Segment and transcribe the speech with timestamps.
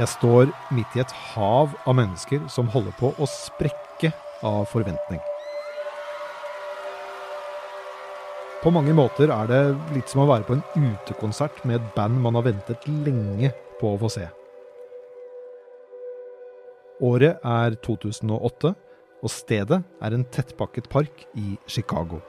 [0.00, 4.08] Jeg står midt i et hav av mennesker som holder på å sprekke
[4.48, 5.18] av forventning.
[8.62, 9.58] På mange måter er det
[9.92, 10.62] litt som å være på en
[10.94, 13.50] utekonsert med et band man har ventet lenge
[13.80, 14.24] på å få se.
[17.04, 18.70] Året er 2008,
[19.20, 22.22] og stedet er en tettpakket park i Chicago.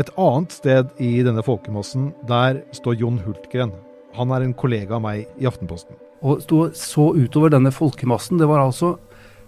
[0.00, 3.72] Et annet sted i denne folkemassen, der står Jon Hultgren.
[4.16, 5.96] Han er en kollega av meg i Aftenposten.
[6.22, 8.38] Og sto så utover denne folkemassen.
[8.38, 8.96] Det var altså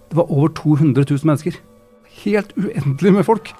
[0.09, 1.57] det var over 200 000 mennesker.
[2.23, 3.51] Helt uendelig med folk.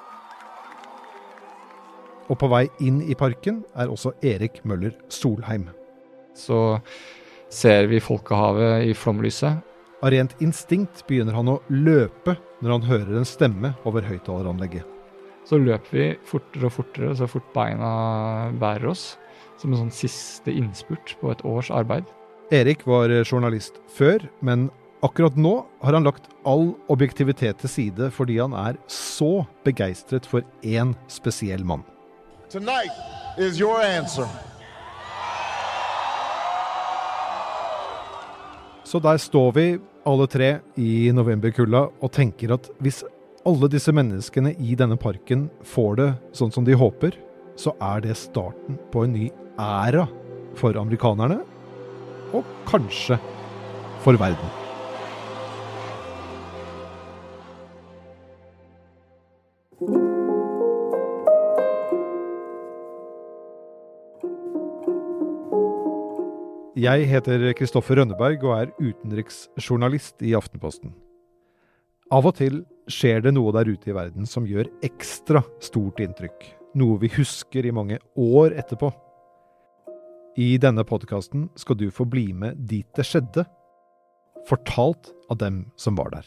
[2.26, 5.68] Og på vei inn i parken er også Erik Møller Solheim.
[6.34, 6.78] Så
[7.52, 9.62] ser vi folkehavet i flomlyset.
[10.02, 14.84] Av rent instinkt begynner han å løpe når han hører en stemme over høyttaleranlegget.
[15.46, 19.14] Så løper vi fortere og fortere så fort beina bærer oss.
[19.56, 22.04] Som en sånn siste innspurt på et års arbeid.
[22.54, 24.68] Erik var journalist før, men
[25.04, 30.46] akkurat nå har han lagt all objektivitet til side fordi han er så begeistret for
[30.62, 31.82] én spesiell mann.
[32.52, 32.94] Tonight
[33.38, 34.28] is your answer.
[38.86, 39.66] Så der står vi,
[40.06, 43.02] alle tre, i novemberkulda og tenker at hvis
[43.46, 47.16] alle disse menneskene i denne parken får det sånn som de håper,
[47.56, 50.06] så er det starten på en ny æra
[50.56, 51.40] for amerikanerne,
[52.36, 53.18] og kanskje
[54.04, 54.54] for verden.
[66.76, 70.92] Jeg heter Kristoffer Rønneberg og er utenriksjournalist i Aftenposten.
[72.12, 72.60] Av og til
[72.92, 76.44] skjer det noe der ute i verden som gjør ekstra stort inntrykk.
[76.76, 78.90] Noe vi husker i mange år etterpå.
[80.36, 83.46] I denne podkasten skal du få bli med dit det skjedde,
[84.44, 86.26] fortalt av dem som var der.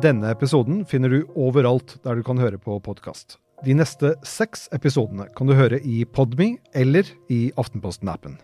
[0.00, 3.36] Denne episoden finner du overalt der du kan høre på podkast.
[3.66, 8.38] De neste seks episodene kan du høre i Podme eller i Aftenposten-appen.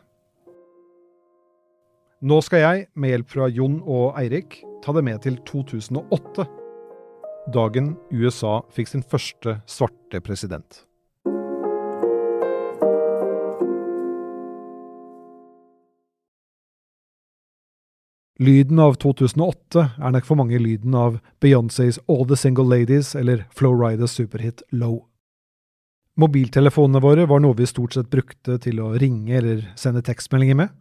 [2.24, 6.63] Nå skal jeg, med hjelp fra Jon og Eirik, ta det med til 2008.
[7.52, 10.78] Dagen USA fikk sin første svarte president.
[18.40, 23.44] Lyden av 2008 er nok for mange lyden av Beyoncés All The Single Ladies eller
[23.52, 25.04] Flowriders superhit Low.
[26.16, 30.72] Mobiltelefonene våre var noe vi stort sett brukte til å ringe eller sende tekstmeldinger med.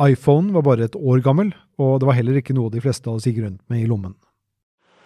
[0.00, 3.18] iPhone var bare et år gammel, og det var heller ikke noe de fleste av
[3.18, 4.16] oss gikk rundt med i lommen.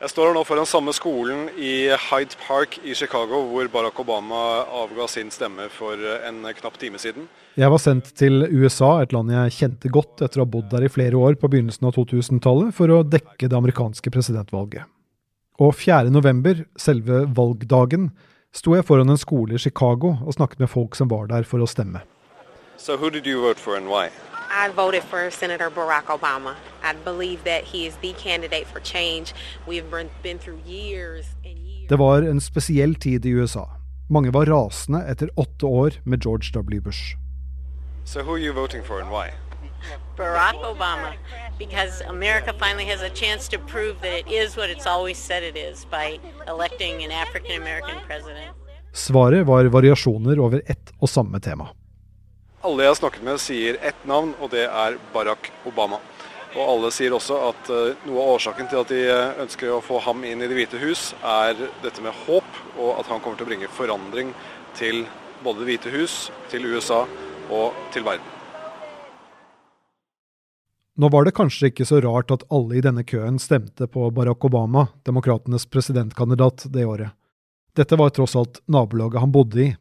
[0.03, 4.41] Jeg står her nå foran samme skolen i Hyde Park i Chicago, hvor Barack Obama
[4.67, 5.95] avga sin stemme for
[6.27, 7.29] en knapp time siden.
[7.55, 10.89] Jeg var sendt til USA, et land jeg kjente godt etter å ha bodd der
[10.89, 14.91] i flere år på begynnelsen av 2000-tallet, for å dekke det amerikanske presidentvalget.
[15.63, 16.11] Og 4.
[16.11, 18.11] november, selve valgdagen,
[18.51, 21.63] sto jeg foran en skole i Chicago og snakket med folk som var der for
[21.63, 22.03] å stemme.
[22.75, 24.11] So who did you vote for and why?
[24.55, 26.55] I voted for Senator Barack Obama.
[26.83, 29.33] I believe that he is the candidate for change.
[29.67, 31.89] We've been, been through years and years.
[31.89, 33.69] Det var en spesiell tid i USA.
[34.11, 36.81] Mange var rasende etter åtte år med George W.
[36.81, 37.17] Bush.
[38.05, 39.31] So who are you voting for and why?
[40.17, 41.13] Barack Obama,
[41.59, 45.43] because America finally has a chance to prove that it is what it's always said
[45.43, 48.51] it is by electing an African American president.
[48.93, 51.69] Svaret var variasjoner over ett og samme tema.
[52.63, 55.99] Alle jeg har snakket med sier ett navn, og det er Barack Obama.
[56.53, 59.81] Og alle sier også at eh, noe av årsaken til at de eh, ønsker å
[59.83, 63.41] få ham inn i Det hvite hus, er dette med håp, og at han kommer
[63.41, 64.31] til å bringe forandring
[64.79, 65.03] til
[65.43, 66.17] både Det hvite hus,
[66.55, 67.03] til USA
[67.51, 68.31] og til verden.
[71.03, 74.45] Nå var det kanskje ikke så rart at alle i denne køen stemte på Barack
[74.47, 77.11] Obama, demokratenes presidentkandidat, det året.
[77.75, 79.73] Dette var tross alt nabolaget han bodde i.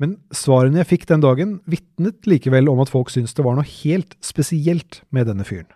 [0.00, 3.68] Men svarene jeg fikk den dagen, vitnet likevel om at folk syntes det var noe
[3.68, 5.68] helt spesielt med denne fyren.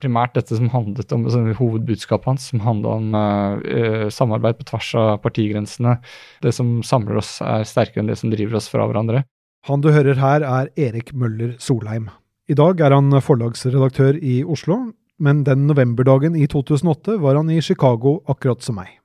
[0.00, 4.92] Primært dette som handlet om sånn, hovedbudskapet hans, som handla om uh, samarbeid på tvers
[4.96, 5.98] av partigrensene.
[6.44, 9.26] Det som samler oss, er sterkere enn det som driver oss fra hverandre.
[9.68, 12.08] Han du hører her, er Erik Møller Solheim.
[12.48, 14.86] I dag er han forlagsredaktør i Oslo,
[15.20, 18.99] men den novemberdagen i 2008 var han i Chicago akkurat som meg.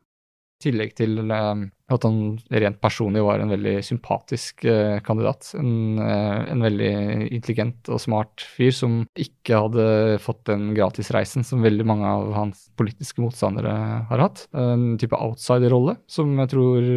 [0.55, 5.49] I tillegg til uh, at han rent personlig var en veldig sympatisk uh, kandidat.
[5.59, 6.91] En, uh, en, veldig
[7.35, 9.87] intelligent og smart fyr som ikke hadde
[10.23, 13.75] fått den gratisreisen som veldig mange av hans politiske motstandere
[14.09, 14.45] har hatt.
[14.55, 16.89] En type outsider-rolle som jeg tror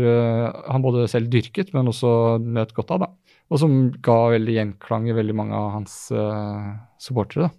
[0.70, 3.06] han både selv dyrket, men også nøt godt av.
[3.06, 3.36] da.
[3.50, 6.00] og som ga veldig gjenklang i veldig mange av hans
[7.02, 7.50] supportere.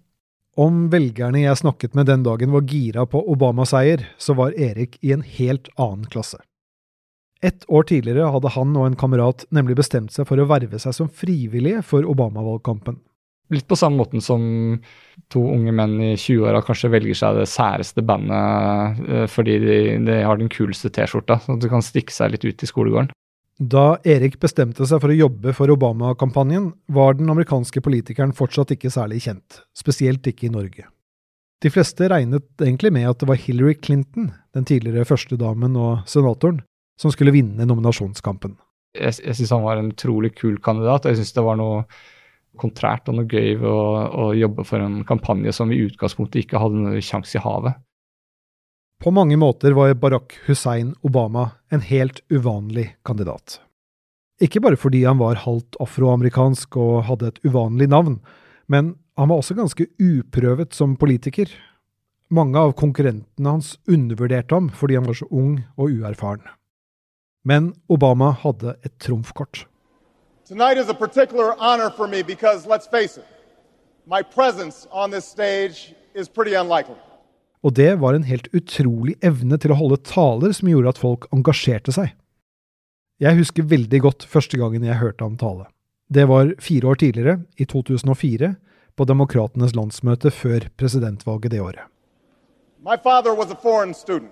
[0.59, 5.13] Om velgerne jeg snakket med den dagen var gira på Obama-seier, så var Erik i
[5.15, 6.41] en helt annen klasse.
[7.39, 10.97] Ett år tidligere hadde han og en kamerat nemlig bestemt seg for å verve seg
[10.97, 12.97] som frivillige for Obama-valgkampen.
[13.55, 14.43] Litt på samme måten som
[15.31, 20.19] to unge menn i 20-åra kanskje velger seg det særeste bandet eh, fordi de, de
[20.27, 23.09] har den kuleste T-skjorta, så du kan stikke seg litt ut i skolegården.
[23.59, 28.91] Da Erik bestemte seg for å jobbe for Obama-kampanjen, var den amerikanske politikeren fortsatt ikke
[28.93, 30.85] særlig kjent, spesielt ikke i Norge.
[31.59, 36.61] De fleste regnet egentlig med at det var Hillary Clinton, den tidligere førstedamen og senatoren,
[36.99, 38.55] som skulle vinne nominasjonskampen.
[38.95, 41.83] Jeg, jeg syns han var en utrolig kul kandidat, og jeg syns det var noe
[42.59, 46.63] kontrært og noe gøy ved å, å, jobbe for en kampanje som i utgangspunktet ikke
[46.63, 47.75] hadde noen sjanse i havet.
[48.99, 53.61] På mange måter var Barack Hussein Obama en helt uvanlig kandidat.
[54.43, 58.17] Ikke bare fordi han var halvt afroamerikansk og hadde et uvanlig navn,
[58.67, 61.47] men han var også ganske uprøvet som politiker.
[62.27, 66.43] Mange av konkurrentene hans undervurderte ham fordi han var så ung og uerfaren.
[67.47, 69.63] Men Obama hadde et trumfkort.
[70.43, 73.27] Tonight is a particular honor for me because, let's face it,
[74.05, 76.99] my presence on this stage is pretty unlikely.
[77.63, 81.27] Og det var en helt utrolig evne til å holde taler som gjorde at folk
[81.35, 82.13] engasjerte seg.
[83.19, 85.67] Jeg husker veldig godt første gangen jeg hørte ham tale.
[86.07, 88.53] Det var fire år tidligere, i 2004,
[88.95, 91.83] på Demokratenes landsmøte før presidentvalget det året.
[92.79, 94.31] My father was a foreign student,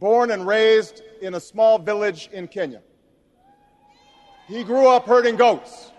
[0.00, 2.80] born and raised in a small village in Kenya.
[4.48, 5.90] He grew up herding goats,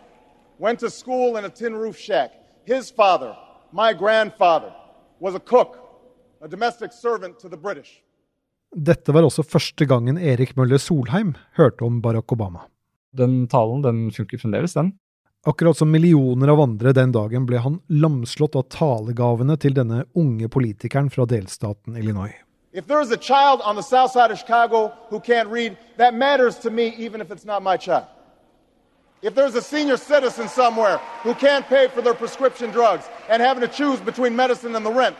[0.57, 2.31] went to school in a tin roof shack.
[2.65, 3.35] His father,
[3.73, 4.71] my grandfather,
[5.19, 5.84] was a cook,
[6.45, 8.01] a domestic servant to the British.
[8.75, 12.67] Dette var også første gangen Erik Møller Solheim hørte om Barack Obama.
[13.17, 14.91] Den talen den funker fremdeles, den.
[15.45, 20.49] Akkurat som millioner av andre den dagen ble han lamslått av talegavene til denne unge
[20.53, 22.35] politikeren fra delstaten Illinois.
[22.73, 26.13] If there is a child on the south side of Chicago who can't read, that
[26.13, 28.05] matters to me even if it's not my child.
[29.21, 33.67] If there's a senior citizen somewhere who can't pay for their prescription drugs and having
[33.67, 35.15] to choose between medicine and the rent,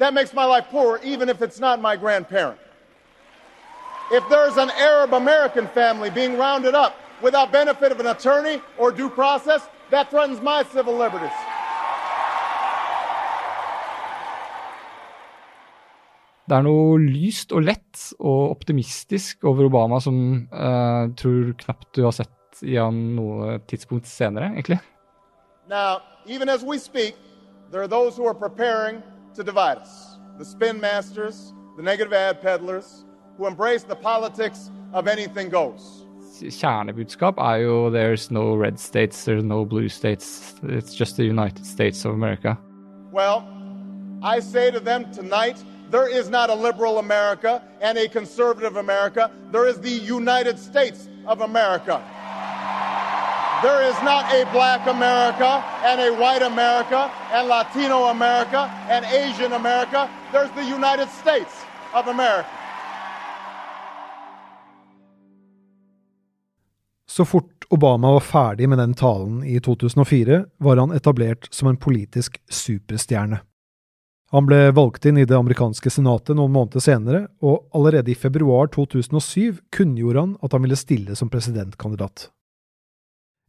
[0.00, 2.58] that makes my life poorer even if it's not my grandparent.
[4.10, 8.90] If there's an Arab American family being rounded up without benefit of an attorney or
[8.90, 11.36] due process, that threatens my civil liberties.
[16.48, 20.16] Det er noe lyst og lett og optimistisk over Obama som
[20.50, 24.80] uh, tror knapt du har sett i noe tidspunkt senere, egentlig.
[25.68, 27.14] Now, even as we speak,
[27.70, 28.98] there are those who are preparing
[29.34, 30.18] to divide us.
[30.38, 33.04] The spin masters, the negative ad peddlers,
[33.36, 36.06] who embrace the politics of anything goes.
[36.40, 40.54] Kjernebudskap er jo 'there's no red states, there's no blue states'.
[40.62, 42.58] It's just the United States of America.
[43.12, 43.46] Well,
[44.22, 49.30] I say to them tonight, there is not a liberal America and a conservative America.
[49.50, 52.00] There is the United States of America.
[53.62, 59.52] There is not a black America and a white America and Latino America and Asian
[59.52, 60.08] America.
[60.32, 62.48] There's the United States of America.
[67.08, 71.76] Så fort Obama var ferdig med den talen i 2004, var han etablert som en
[71.76, 73.40] politisk superstjerne.
[74.30, 78.72] Han ble valgt inn i det amerikanske senatet noen måneder senere, og allerede i februar
[78.72, 82.30] 2007 kunngjorde han at han ville stille som presidentkandidat.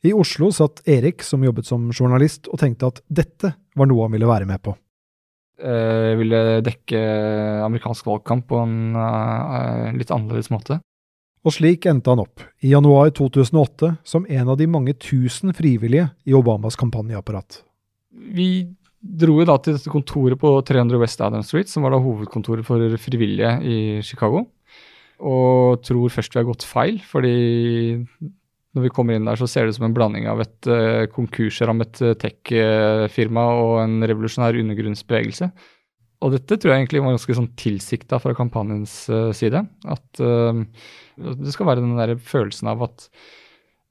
[0.02, 4.16] I Oslo satt Erik, som jobbet som journalist, og tenkte at dette var noe han
[4.16, 4.74] ville være med på.
[5.62, 7.02] Eh, jeg ville dekke
[7.68, 10.80] amerikansk valgkamp på en uh, litt annerledes måte.
[11.46, 16.10] Og slik endte han opp, i januar 2008, som en av de mange tusen frivillige
[16.26, 17.62] i Obamas kampanjeapparat.
[18.12, 18.50] Vi
[19.02, 22.66] dro jo da til dette kontoret på 300 West Adam Street, som var da hovedkontoret
[22.66, 24.46] for frivillige i Chicago.
[25.22, 27.34] Og tror først vi har gått feil, fordi
[28.76, 31.04] når vi kommer inn der, så ser det ut som en blanding av et uh,
[31.12, 35.50] konkursrammet uh, tech-firma og en revolusjonær undergrunnsbevegelse.
[36.22, 39.64] Og dette tror jeg egentlig var ganske sånn tilsikta fra kampanjens uh, side.
[39.92, 40.64] At uh,
[41.20, 43.08] det skal være den der følelsen av at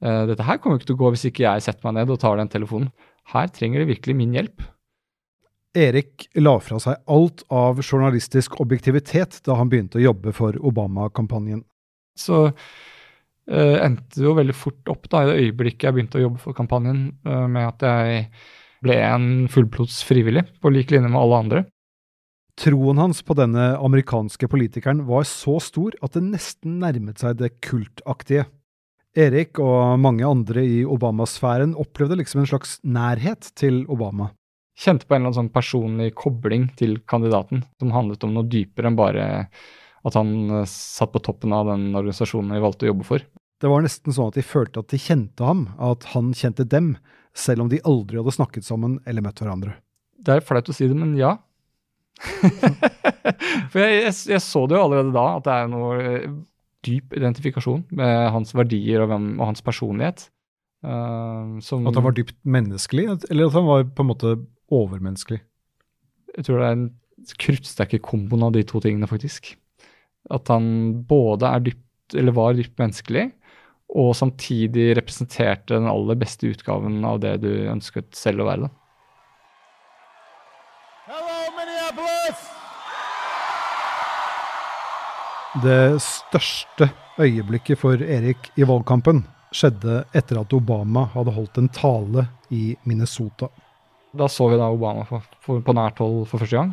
[0.01, 2.39] dette her kommer ikke til å gå hvis ikke jeg setter meg ned og tar
[2.41, 2.87] den telefonen.
[3.35, 4.63] Her trenger det virkelig min hjelp.
[5.77, 11.61] Erik la fra seg alt av journalistisk objektivitet da han begynte å jobbe for Obama-kampanjen.
[12.17, 12.49] Så
[13.51, 16.57] uh, endte jo veldig fort opp da, i det øyeblikket jeg begynte å jobbe for
[16.57, 18.25] kampanjen, uh, med at jeg
[18.85, 21.65] ble en fullblods frivillig, på lik linje med alle andre.
[22.61, 27.55] Troen hans på denne amerikanske politikeren var så stor at det nesten nærmet seg det
[27.65, 28.47] kultaktige.
[29.17, 34.31] Erik og mange andre i Obama-sfæren opplevde liksom en slags nærhet til Obama.
[34.81, 38.91] Kjente på en eller annen sånn personlig kobling til kandidaten, som handlet om noe dypere
[38.91, 39.27] enn bare
[40.07, 40.31] at han
[40.61, 43.25] eh, satt på toppen av den organisasjonen vi valgte å jobbe for.
[43.61, 46.95] Det var nesten sånn at de følte at de kjente ham, at han kjente dem,
[47.37, 49.77] selv om de aldri hadde snakket sammen eller møtt hverandre.
[50.21, 51.37] Det er flaut å si det, men ja.
[53.71, 56.31] For jeg, jeg, jeg, så det jo allerede da, at det er noe eh,
[56.87, 60.27] dyp identifikasjon med hans verdier og, hvem, og hans personlighet.
[60.81, 64.35] Uh, som, at han var dypt menneskelig, eller at han var på en måte
[64.73, 65.43] overmenneskelig?
[66.39, 66.89] Jeg tror det er en
[67.45, 69.53] kruttsterke komboen av de to tingene, faktisk.
[70.33, 70.65] At han
[71.09, 73.29] både er dypt, eller var dypt menneskelig,
[73.91, 78.69] og samtidig representerte den aller beste utgaven av det du ønsket selv å være.
[78.69, 78.77] Da.
[85.61, 86.87] Det største
[87.19, 93.49] øyeblikket for Erik i valgkampen skjedde etter at Obama hadde holdt en tale i Minnesota.
[94.15, 95.03] Da så vi da Obama
[95.43, 96.73] på nært hold for første gang.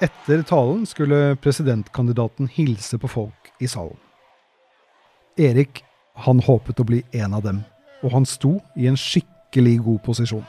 [0.00, 3.96] Etter talen skulle presidentkandidaten hilse på folk i salen.
[5.40, 5.80] Erik
[6.20, 7.62] han håpet å bli en av dem,
[8.04, 10.44] og han sto i en skikkelig god posisjon.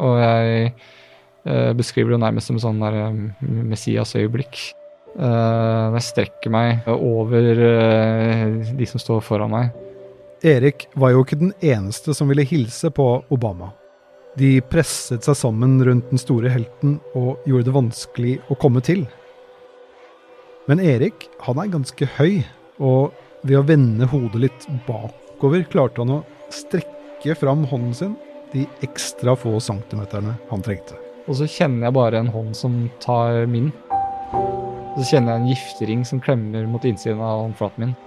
[0.00, 3.20] Og jeg eh, beskriver det nærmest som en sånn eh,
[3.72, 4.60] Messias-øyeblikk.
[5.10, 9.72] Uh, jeg strekker meg over uh, de som står foran meg.
[10.46, 13.72] Erik var jo ikke den eneste som ville hilse på Obama.
[14.38, 19.02] De presset seg sammen rundt den store helten og gjorde det vanskelig å komme til.
[20.70, 22.44] Men Erik han er ganske høy,
[22.78, 28.14] og ved å vende hodet litt bakover klarte han å strekke fram hånden sin
[28.52, 30.98] de ekstra få centimeterne han trengte.
[31.26, 33.70] Og så kjenner jeg bare en hånd som tar min.
[34.96, 37.98] Så kjenner jeg en giftering som klemmer mot innsiden av håndflaten min.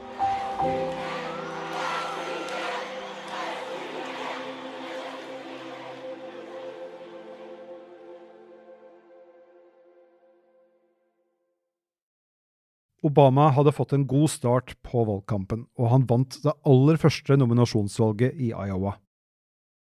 [13.04, 18.40] Obama hadde fått en god start på valgkampen, og han vant det aller første nominasjonsvalget
[18.40, 18.96] i Iowa.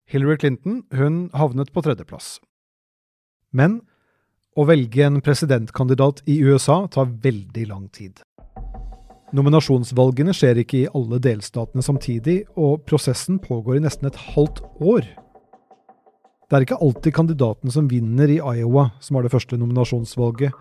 [0.09, 2.39] Hillary Clinton hun havnet på tredjeplass.
[3.53, 3.81] Men
[4.57, 8.19] å velge en presidentkandidat i USA tar veldig lang tid.
[9.31, 15.05] Nominasjonsvalgene skjer ikke i alle delstatene samtidig, og prosessen pågår i nesten et halvt år.
[16.51, 20.51] Det er ikke alltid kandidaten som vinner i Iowa, som har det første nominasjonsvalget,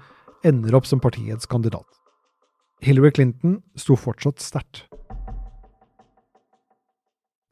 [0.46, 1.99] ender opp som partiets kandidat.
[2.82, 4.86] Hillary Clinton sto fortsatt sterkt.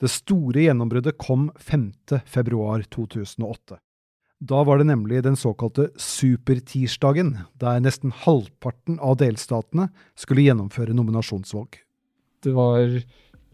[0.00, 1.90] Det store gjennombruddet kom 5.
[2.24, 3.76] februar 2008.
[4.38, 11.80] Da var det nemlig den såkalte supertirsdagen, der nesten halvparten av delstatene skulle gjennomføre nominasjonsvalg.
[12.46, 13.00] Det var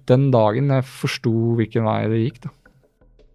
[0.05, 2.53] den dagen jeg forsto hvilken vei det gikk, da.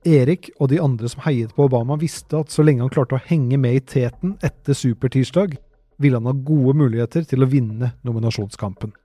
[0.07, 3.25] Erik og de andre som heiet på Obama, visste at så lenge han klarte å
[3.25, 5.57] henge med i teten etter supertirsdag,
[5.99, 8.95] ville han ha gode muligheter til å vinne nominasjonskampen.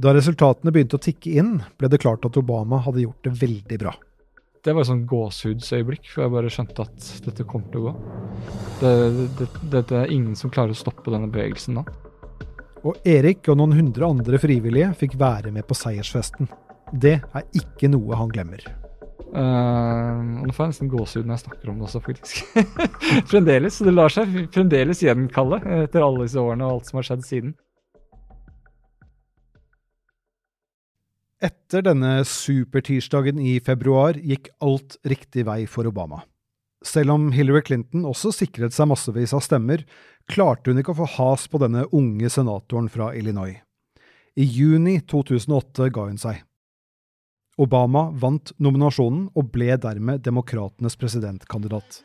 [0.00, 3.80] Da resultatene begynte å tikke inn, ble det klart at Obama hadde gjort det veldig
[3.82, 3.94] bra
[4.64, 7.92] det var et sånn gåsehudsøyeblikk, for jeg bare skjønte at dette kommer til å gå.
[8.80, 8.92] Det,
[9.38, 11.84] det, det, det, er ingen som klarer å stoppe denne bevegelsen da.
[12.84, 16.48] Og Erik og noen hundre andre frivillige fikk være med på seiersfesten.
[16.92, 18.64] Det er ikke noe han glemmer.
[19.30, 22.40] Uh, nå får jeg nesten gåsehud når jeg snakker om det også, faktisk.
[23.30, 23.78] fremdeles.
[23.86, 27.52] Det lar seg fremdeles gjenkalle etter alle disse årene og alt som har skjedd siden.
[31.40, 36.20] Etter denne supertirsdagen i februar gikk alt riktig vei for Obama.
[36.84, 39.86] Selv om Hillary Clinton også sikret seg massevis av stemmer,
[40.28, 43.56] klarte hun ikke å få has på denne unge senatoren fra Illinois.
[44.36, 46.42] I juni 2008 ga hun seg.
[47.60, 52.00] Obama vant nominasjonen og ble dermed demokratenes presidentkandidat.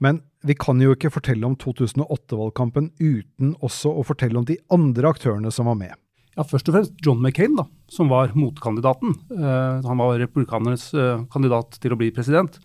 [0.00, 5.12] Men vi kan jo ikke fortelle om 2008-valgkampen uten også å fortelle om de andre
[5.12, 5.92] aktørene som var med.
[6.38, 9.12] Ja, Først og fremst John McCain, da, som var motkandidaten.
[9.34, 12.56] Uh, han var republikanernes uh, kandidat til å bli president.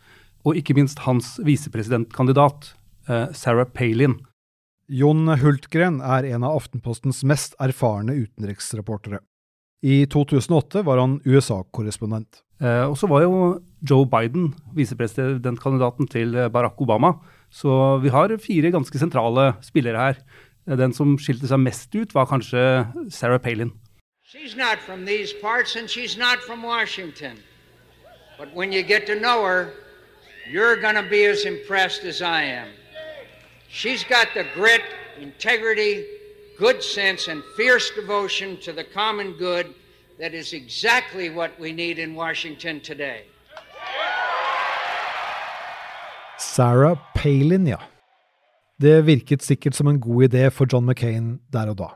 [0.47, 2.71] Og ikke minst hans visepresidentkandidat,
[3.09, 4.15] uh, Sarah Palin.
[4.86, 9.18] Jon Hultgren er en av Aftenpostens mest erfarne utenriksreportere.
[9.82, 12.44] I 2008 var han USA-korrespondent.
[12.62, 13.39] Eh, og så var jo
[13.82, 17.15] Joe Biden visepresidentkandidaten til Barack Obama.
[17.50, 20.22] Så vi har fire ganske sentrale spillere her.
[20.70, 23.74] Eh, den som skilte seg mest ut, var kanskje Sarah Palin.
[24.25, 27.38] She's not from these parts, and she's not from Washington.
[28.38, 29.74] But when you get to know her,
[30.51, 32.70] you're going to be as impressed as I am.
[33.69, 34.81] She's got the grit,
[35.19, 36.05] integrity,
[36.57, 39.74] good sense, and fierce devotion to the common good
[40.19, 43.24] that is exactly what we need in Washington today.
[46.39, 47.79] Sarah Palin, ja.
[48.77, 51.89] Det virket sikkert som en god idé for John McCain der og da.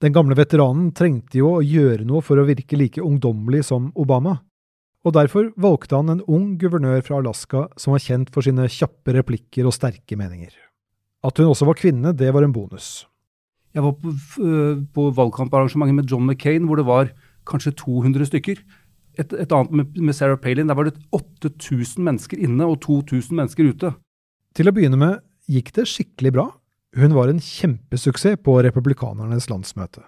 [0.00, 4.38] Den gamle veteranen trengte jo å gjøre noe for å virke like ungdommelig som Obama,
[5.06, 9.14] og derfor valgte han en ung guvernør fra Alaska som var kjent for sine kjappe
[9.14, 10.50] replikker og sterke meninger.
[11.26, 13.06] At hun også var kvinne, det var en bonus.
[13.76, 14.12] Jeg var på,
[14.96, 17.12] på valgkamparrangementet med John McCain, hvor det var
[17.46, 18.60] kanskje 200 stykker.
[19.16, 23.70] Et, et annet med, Sarah Palin, der var det 8000 mennesker inne og 2000 mennesker
[23.70, 23.94] ute.
[24.56, 26.50] Til å begynne med gikk det skikkelig bra.
[26.96, 30.02] Hun var en kjempesuksess på republikanernes landsmøte.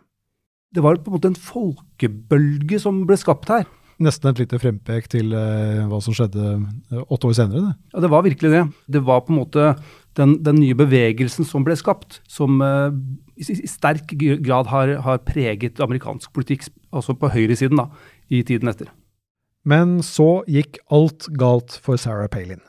[0.74, 3.68] Det var på en måte en folkebølge som ble skapt her.
[3.98, 6.52] Nesten et lite frempek til uh, hva som skjedde
[6.92, 7.62] uh, åtte år senere?
[7.64, 7.72] Det.
[7.94, 8.60] Ja, det var virkelig det.
[8.94, 9.72] Det var på en måte
[10.18, 12.94] den, den nye bevegelsen som ble skapt, som uh,
[13.34, 17.88] i, i, sterk grad har, har, preget amerikansk politikk, altså på høyresiden, da,
[18.30, 18.92] i tiden etter.
[19.68, 22.62] Men så gikk alt galt for Sarah Palin.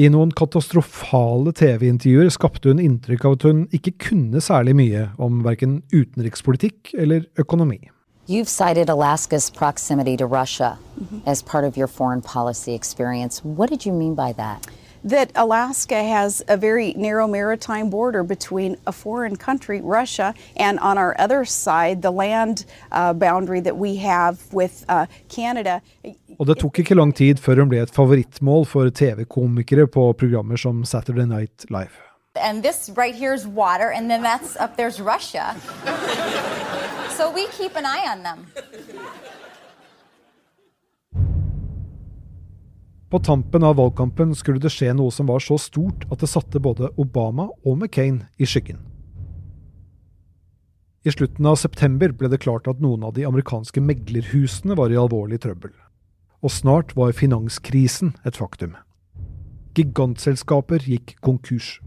[0.00, 5.42] I noen katastrofale TV-intervjuer skapte hun inntrykk av at hun ikke kunne særlig mye om
[5.44, 7.91] verken utenrikspolitikk eller økonomi.
[8.26, 11.30] You've cited Alaska's proximity to Russia mm -hmm.
[11.30, 13.40] as part of your foreign policy experience.
[13.44, 14.66] What did you mean by that?
[15.08, 20.98] That Alaska has a very narrow maritime border between a foreign country, Russia, and on
[20.98, 25.80] our other side, the land uh, boundary that we have with uh, Canada.
[26.38, 30.56] Og det tok ikke lang tid før hun ble et favorittmål for TV-komikere på programmer
[30.56, 31.90] som Saturday Night Live.
[32.36, 35.54] And this right here is water, and then that's up there's Russia.
[37.16, 38.46] So we keep an eye on them.
[43.10, 46.62] På tampen av valgkampen skulle det skje noe som var så stort at det satte
[46.64, 48.78] både Obama og McCain i skyggen.
[51.04, 54.96] I slutten av september ble det klart at noen av de amerikanske meglerhusene var i
[54.96, 55.74] alvorlig trøbbel.
[56.40, 58.78] Og snart var finanskrisen et faktum.
[59.76, 61.80] Gigantselskaper gikk konkurs.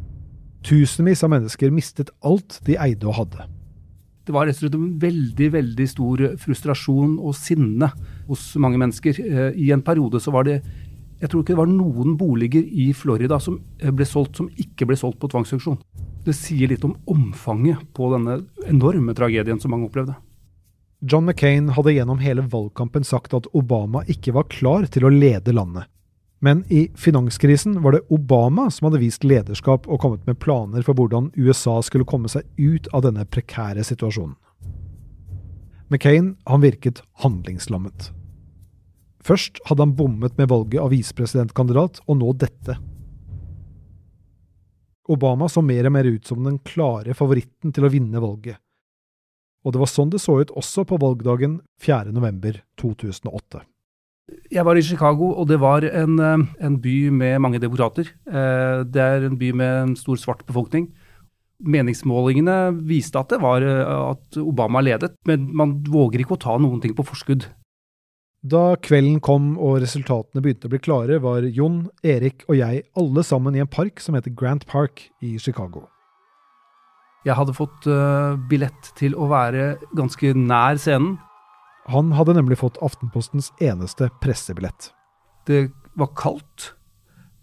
[0.68, 3.50] Tusenvis av mennesker mistet alt de eide og hadde.
[4.26, 7.92] Det var rett og slett en veldig veldig stor frustrasjon og sinne
[8.26, 9.20] hos mange mennesker.
[9.22, 10.62] Eh, I en periode så var det
[11.16, 14.86] Jeg tror ikke det var noen boliger i Florida som eh, ble solgt som ikke
[14.90, 15.80] ble solgt på tvangsauksjon.
[16.26, 20.18] Det sier litt om omfanget på denne enorme tragedien som mange opplevde.
[21.06, 25.54] John McCain hadde gjennom hele valgkampen sagt at Obama ikke var klar til å lede
[25.54, 25.86] landet.
[26.40, 30.98] Men i finanskrisen var det Obama som hadde vist lederskap og kommet med planer for
[30.98, 34.36] hvordan USA skulle komme seg ut av denne prekære situasjonen.
[35.88, 38.10] McCain han virket handlingslammet.
[39.26, 42.78] Først hadde han bommet med valget av visepresidentkandidat, og nå dette.
[45.10, 48.58] Obama så mer og mer ut som den klare favoritten til å vinne valget.
[49.66, 53.64] Og det var sånn det så ut også på valgdagen 4.11.2008.
[54.26, 58.10] Jeg var i Chicago, og det var en, eh, en by med mange demokrater.
[58.26, 60.90] Eh, det er en by med en stor svart befolkning.
[61.62, 66.58] Meningsmålingene viste at det var eh, at Obama ledet, men man våger ikke å ta
[66.58, 67.46] noen ting på forskudd.
[68.44, 73.24] Da kvelden kom og resultatene begynte å bli klare, var Jon, Erik og jeg alle
[73.24, 75.88] sammen i en park som heter Grant Park i Chicago.
[77.26, 77.88] Jeg hadde fått
[78.50, 81.18] billett til å være ganske nær scenen,
[81.92, 84.90] han hadde nemlig fått Aftenpostens eneste pressebillett.
[85.46, 86.72] Det var kaldt,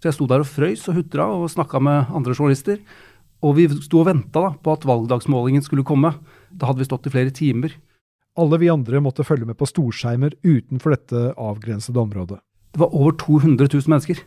[0.02, 2.81] så jeg sto der og frøys og hutra og snakka med andre journalister.
[3.42, 6.11] Og vi sto og venta på at valgdagsmålingen skulle komme.
[6.50, 7.74] Da hadde vi stått i flere timer.
[8.38, 12.40] Alle vi andre måtte følge med på storskjermer utenfor dette avgrensede området.
[12.72, 14.22] Det var over 200 000 mennesker.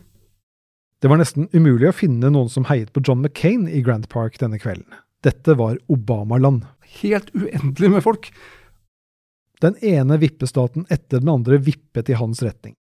[1.02, 4.38] Det var nesten umulig å finne noen som heiet på John McCain i Grand Park
[4.40, 4.88] denne kvelden.
[5.26, 6.64] Dette var Obama-land.
[7.02, 8.30] Helt uendelig med folk.
[9.64, 12.74] Den ene vippestaten etter den andre vippet i hans retning.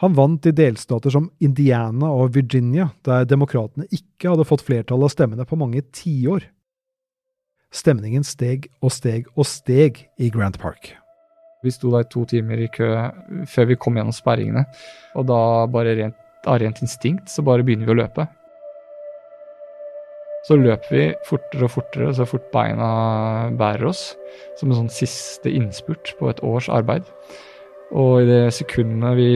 [0.00, 5.12] Han vant i delstater som Indiana og Virginia, der demokratene ikke hadde fått flertall av
[5.12, 6.46] stemmene på mange tiår.
[7.70, 10.94] Stemningen steg og steg og steg i Grant Park.
[11.60, 12.88] Vi sto der to timer i kø
[13.52, 14.64] før vi kom gjennom sperringene,
[15.14, 16.16] og da bare rent,
[16.48, 18.24] av rent instinkt så bare begynner vi å løpe.
[20.50, 22.86] Så løper vi fortere og fortere så fort beina
[23.54, 24.16] bærer oss,
[24.58, 27.06] som en sånn siste innspurt på et års arbeid.
[27.94, 29.30] Og i det sekundet vi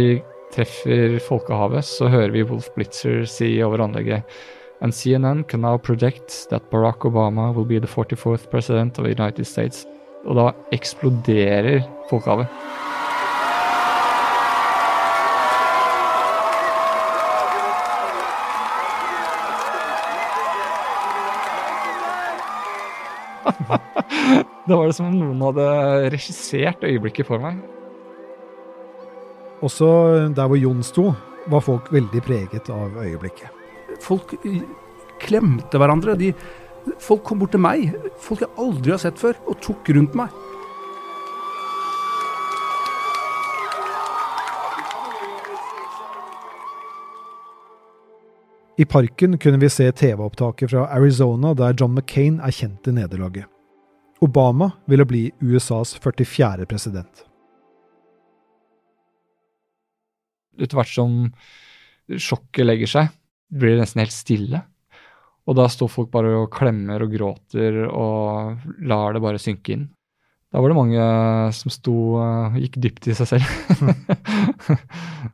[0.56, 4.26] treffer folkehavet, så hører vi Wolf Blitzer si over anlegget
[4.82, 9.14] And CNN can now project that Barack Obama will be the 44th president of the
[9.14, 9.86] United States.
[10.26, 12.50] Og da eksploderer folkehavet.
[24.66, 25.68] det var det som om noen hadde
[26.14, 27.60] regissert øyeblikket for meg.
[29.64, 29.88] Også
[30.34, 31.10] der hvor Jon sto,
[31.50, 33.50] var folk veldig preget av øyeblikket.
[34.02, 34.34] Folk
[35.22, 36.16] klemte hverandre.
[36.20, 36.32] De,
[37.02, 40.32] folk kom bort til meg, folk jeg aldri har sett før, og tok rundt meg.
[48.76, 53.46] I parken kunne vi se TV-opptaket fra Arizona der John McCain erkjente nederlaget.
[54.20, 56.66] Obama ville bli USAs 44.
[56.66, 57.22] president.
[60.58, 61.14] Etter hvert som
[62.18, 63.14] sjokket legger seg,
[63.54, 64.62] blir det nesten helt stille.
[65.46, 69.86] Og da står folk bare og klemmer og gråter og lar det bare synke inn.
[70.50, 71.06] Da var det mange
[71.54, 73.46] som sto og gikk dypt i seg selv.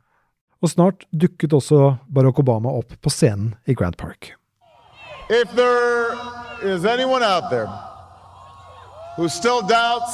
[0.61, 4.35] Og snart dukket også Barack Obama opp på scenen i Grand Park.
[5.29, 6.13] If there
[6.61, 7.67] is anyone out there
[9.17, 10.13] who still doubts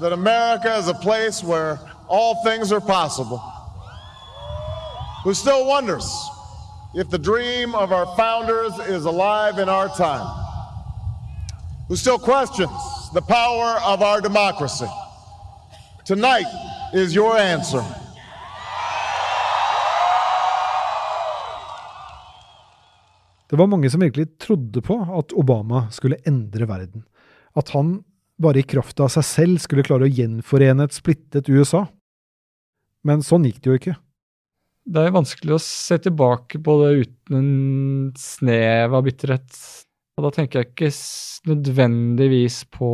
[0.00, 3.40] that America is a place where all things are possible,
[5.24, 6.06] who still wonders
[6.94, 10.26] if the dream of our founders is alive in our time,
[11.88, 12.70] who still questions
[13.14, 14.90] the power of our democracy,
[16.04, 16.46] tonight
[16.92, 17.84] is your answer.
[23.52, 27.02] Det var mange som virkelig trodde på at Obama skulle endre verden.
[27.52, 27.98] At han
[28.40, 31.82] bare i kraft av seg selv skulle klare å gjenforene et splittet USA.
[33.04, 33.96] Men sånn gikk det jo ikke.
[34.88, 39.58] Det er vanskelig å se tilbake på det uten en snev av bitterhet.
[40.16, 40.90] Og da tenker jeg ikke
[41.52, 42.88] nødvendigvis på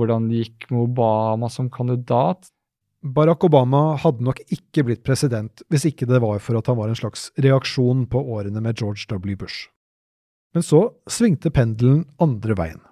[0.00, 2.50] hvordan det gikk med Obama som kandidat.
[3.04, 6.90] Barack Obama hadde nok ikke blitt president hvis ikke det var for at han var
[6.90, 9.38] en slags reaksjon på årene med George W.
[9.38, 9.68] Bush.
[10.54, 12.82] Men så svingte pendelen andre veien.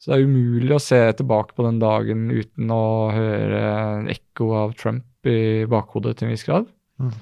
[0.00, 3.64] Så det er umulig å se tilbake på den dagen uten å høre
[4.14, 6.70] ekko av Trump i bakhodet til en viss grad.
[7.00, 7.12] Mm.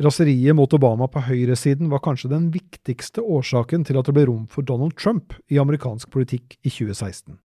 [0.00, 4.46] Raseriet mot Obama på høyresiden var kanskje den viktigste årsaken til at det ble rom
[4.48, 7.36] for Donald Trump i amerikansk politikk i 2016.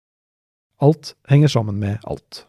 [0.86, 2.44] Alt henger sammen med alt.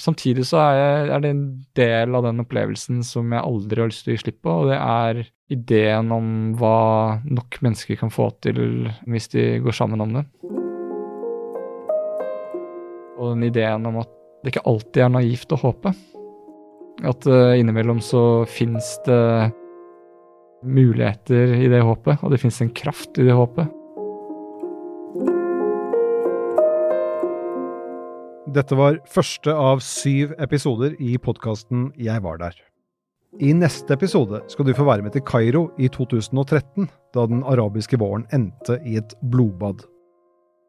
[0.00, 1.44] Samtidig så er, jeg, er, det en
[1.78, 4.70] del av den opplevelsen som jeg aldri har lyst til å gi slipp på, og
[4.72, 5.20] det er
[5.54, 6.26] ideen om
[6.58, 8.58] hva nok mennesker kan få til
[9.06, 10.24] hvis de går sammen om det.
[13.14, 14.10] Og den ideen om at
[14.42, 15.94] det ikke alltid er naivt å håpe.
[17.06, 19.52] At uh, innimellom så fins det
[20.64, 23.70] muligheter i det håpet, og det fins en kraft i det håpet.
[28.54, 32.54] Dette var første av syv episoder i podkasten Jeg var der.
[33.42, 36.86] I neste episode skal du få være med til Kairo i 2013,
[37.16, 39.82] da den arabiske våren endte i et blodbad.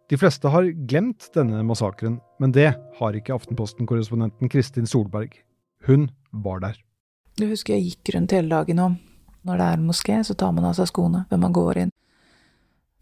[0.09, 5.37] De fleste har glemt denne massakren, men det har ikke Aftenposten-korrespondenten Kristin Solberg.
[5.85, 6.81] Hun var der.
[7.37, 8.97] Du husker jeg gikk rundt hele dagen om.
[9.45, 11.97] Når det er en moské, så tar man av seg skoene før man går inn.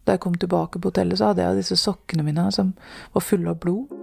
[0.04, 2.76] Da jeg kom tilbake på hotellet, så hadde jeg disse sokkene mine som
[3.16, 4.03] var fulle av blod.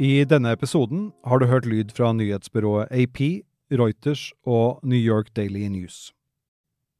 [0.00, 3.18] I denne episoden har du hørt lyd fra nyhetsbyrået AP,
[3.68, 6.14] Reuters og New York Daily News.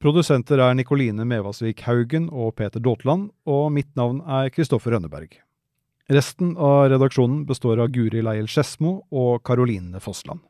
[0.04, 5.32] Produsenter er Nikoline Mevasvik Haugen og Peter Daatland, og mitt navn er Kristoffer Rønneberg.
[6.12, 10.44] Resten av redaksjonen består av Guri Leiel Skedsmo og Karoline Fossland.